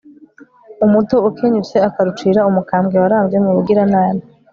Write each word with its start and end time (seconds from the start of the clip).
umuto 0.85 1.15
ukenyutse 1.29 1.75
akarucira 1.87 2.47
umukambwe 2.49 2.95
warambye 3.03 3.37
mu 3.43 3.51
bugiranabi 3.55 4.25